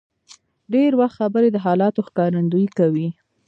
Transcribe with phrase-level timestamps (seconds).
[0.73, 3.07] ډېر وخت خبرې د حالاتو ښکارندویي کوي.